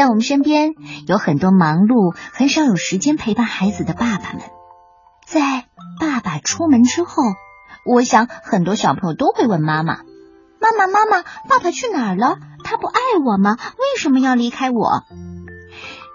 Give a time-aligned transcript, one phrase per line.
[0.00, 0.72] 在我们身边
[1.06, 4.40] 有很多忙碌、很少有时间陪伴孩子的爸爸们。
[5.26, 5.66] 在
[6.00, 7.22] 爸爸出门之后，
[7.84, 9.98] 我想很多小朋友都会问妈妈
[10.58, 12.38] ：“妈妈，妈妈，爸爸去哪儿了？
[12.64, 13.58] 他不爱我吗？
[13.76, 15.04] 为什么要离开我？”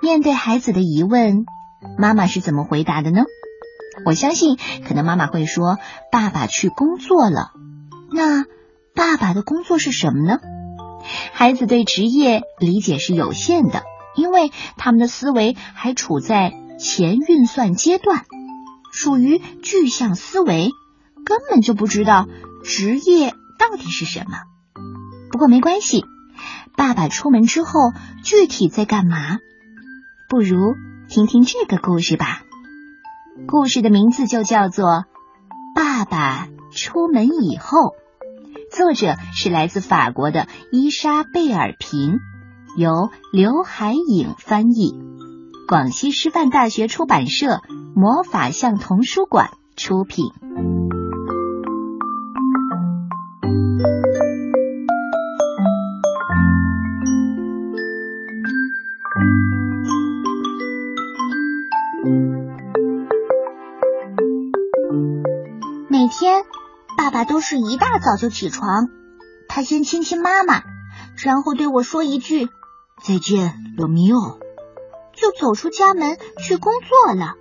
[0.02, 1.46] 面对孩子的疑问，
[2.00, 3.22] 妈妈是怎么回答的呢？
[4.04, 4.58] 我相信，
[4.88, 5.78] 可能妈妈会说
[6.12, 7.52] ：“爸爸去工作了。”
[8.12, 8.46] 那
[8.96, 10.40] 爸爸的工作是什么呢？
[11.34, 13.84] 孩子对职业理解是有限的，
[14.16, 18.26] 因为他们的思维还处在前运算阶段，
[18.92, 20.70] 属于具象思维，
[21.26, 22.28] 根本就不知道
[22.64, 24.38] 职业到底是什么。
[25.32, 26.04] 不过没关系，
[26.78, 27.92] 爸爸出门之后
[28.24, 29.38] 具体在干嘛？
[30.30, 30.58] 不如
[31.08, 32.42] 听听这个故事吧。
[33.48, 34.86] 故事的名字就叫做
[35.76, 37.78] 《爸爸出门以后》。
[38.76, 42.20] 作者是来自法国的伊莎贝尔平，
[42.76, 44.94] 由刘海颖翻译，
[45.66, 47.62] 广西师范大学出版社
[47.96, 50.26] 魔法象童书馆出品。
[65.88, 66.44] 每天。
[67.06, 68.88] 爸爸都是一大早就起床，
[69.48, 70.64] 他先亲亲妈妈，
[71.24, 72.50] 然后对我说一句
[73.04, 74.40] 再见，罗密欧，
[75.16, 77.36] 就走出家门去工作了。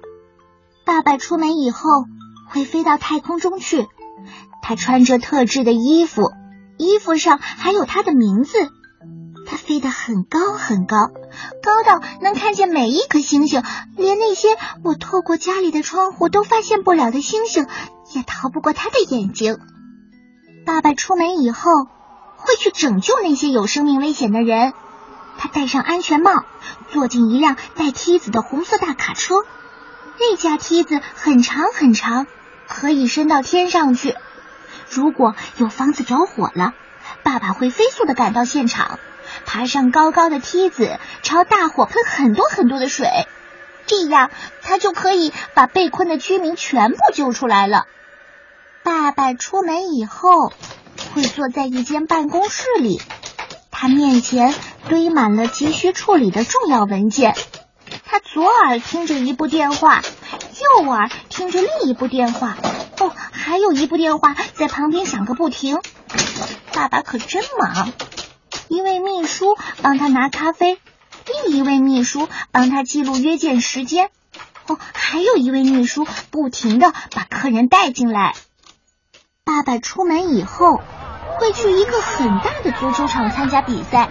[0.85, 1.89] 爸爸出门以后
[2.51, 3.89] 会飞到太空中去，
[4.61, 6.31] 他穿着特制的衣服，
[6.77, 8.59] 衣服上还有他的名字。
[9.47, 11.09] 他飞得很高很高，
[11.63, 13.63] 高到能看见每一颗星星，
[13.97, 14.49] 连那些
[14.83, 17.67] 我透过家里的窗户都发现不了的星星。
[18.15, 19.59] 也逃不过他的眼睛。
[20.65, 21.85] 爸爸出门以后
[22.37, 24.73] 会去拯救那些有生命危险的人。
[25.37, 26.45] 他戴上安全帽，
[26.93, 29.35] 坐进一辆带梯子的红色大卡车。
[30.21, 32.29] 那架梯子很长很长，
[32.69, 34.15] 可以伸到天上去。
[34.89, 36.73] 如果有房子着火了，
[37.25, 39.01] 爸爸会飞速的赶到现场，
[39.45, 43.09] 爬上高高的梯子，朝大火喷很多很多的水。
[43.87, 44.31] 这样，
[44.63, 47.87] 他就可以把被困的居民全部救出来了。
[48.85, 50.53] 爸爸出门以后，
[51.15, 53.01] 会坐在一间办公室里，
[53.71, 54.55] 他面前
[54.91, 57.35] 堆满了急需处理的重要文件。
[58.05, 60.03] 他左耳听着一部电话，
[60.83, 62.59] 右耳听着另一部电话，
[63.01, 65.81] 哦，还有一部电话在旁边响个不停。
[66.75, 67.91] 爸爸可真忙，
[68.69, 70.79] 一位秘书帮他拿咖啡，
[71.47, 74.11] 另一位秘书帮他记录约见时间，
[74.67, 78.35] 哦，还有一位秘书不停的把客人带进来。
[79.55, 80.81] 爸爸出门以后
[81.39, 84.09] 会去一个很大的足球场参加比赛。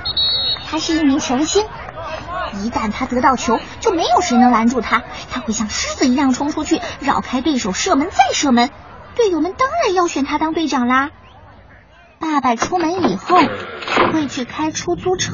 [0.65, 1.65] 他是一名球星，
[2.63, 5.03] 一旦他得到球，就没有谁能拦住他。
[5.29, 8.69] 他会像狮子一样冲出去，绕开对手，射门再射门。
[9.17, 11.09] 队友们当然要选他当队长啦。
[12.19, 13.35] 爸爸出门以后
[14.13, 15.33] 会去开出租车，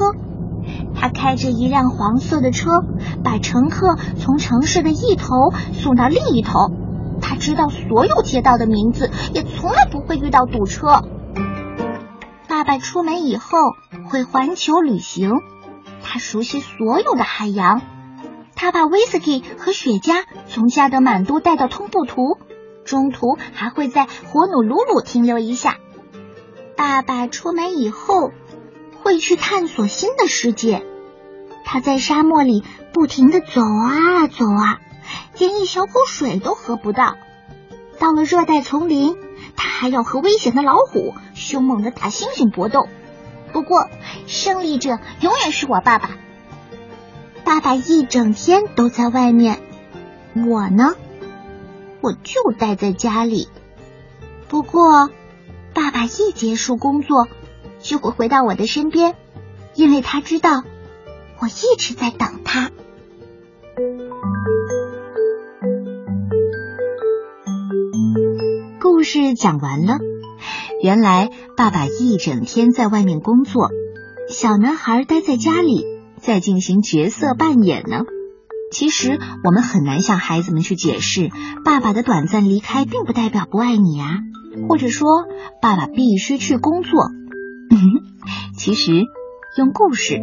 [1.00, 2.68] 他开着一辆黄色的车，
[3.22, 6.50] 把乘客从城市的一头送到另一头。
[7.40, 11.02] 知道所有街道的名字，也从来不会遇到堵车。
[12.46, 13.58] 爸爸出门以后
[14.10, 15.32] 会环球旅行，
[16.02, 17.80] 他熟悉所有的海洋。
[18.54, 22.36] 他把威士忌和雪茄从加德满都带到通布图，
[22.84, 25.78] 中途还会在火努鲁鲁停留一下。
[26.76, 28.32] 爸爸出门以后
[29.02, 30.84] 会去探索新的世界，
[31.64, 32.62] 他在沙漠里
[32.92, 34.78] 不停的走啊走啊。
[35.38, 37.16] 连一小口水都喝不到。
[38.00, 39.16] 到了热带丛林，
[39.54, 42.88] 他还要和危险的老虎、凶猛的大猩猩搏斗。
[43.52, 43.88] 不过，
[44.26, 46.10] 胜利者永远是我爸爸。
[47.44, 49.60] 爸爸一整天都在外面，
[50.34, 50.94] 我呢，
[52.00, 53.48] 我就待在家里。
[54.48, 55.10] 不过，
[55.74, 57.28] 爸爸一结束工作，
[57.80, 59.14] 就会回到我的身边，
[59.74, 60.64] 因为他知道
[61.38, 62.70] 我一直在等他。
[69.00, 69.96] 故事讲完了。
[70.82, 73.70] 原来爸爸一整天在外面工作，
[74.28, 75.86] 小男孩待在家里
[76.18, 78.02] 在进行角色扮演呢。
[78.70, 81.30] 其实我们很难向孩子们去解释，
[81.64, 84.18] 爸爸的短暂离开并不代表不爱你啊，
[84.68, 85.08] 或者说
[85.62, 87.06] 爸爸必须去工作。
[88.58, 88.92] 其实
[89.56, 90.20] 用故事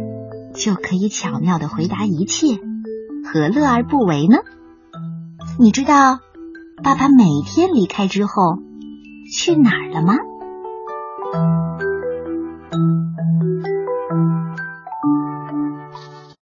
[0.54, 2.60] 就可以巧妙的回答一切，
[3.24, 4.36] 何乐而不为呢？
[5.58, 6.20] 你知道
[6.84, 8.67] 爸爸每天离开之后。
[9.30, 10.14] 去哪儿了吗？